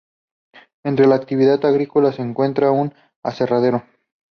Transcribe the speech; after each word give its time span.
Entre 0.83 1.05
la 1.05 1.13
actividad 1.13 1.63
agrícola 1.63 2.11
se 2.11 2.23
encuentra 2.23 2.71
un 2.71 2.91
aserradero. 3.21 3.83